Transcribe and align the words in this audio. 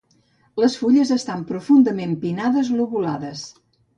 Les 0.61 0.77
fulles 0.83 1.11
estan 1.15 1.43
profundament 1.51 2.17
pinnades 2.25 2.71
lobulades. 2.79 3.47